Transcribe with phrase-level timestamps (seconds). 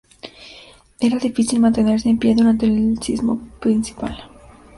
[1.07, 4.17] Era difícil mantenerse en pie durante el sismo principal.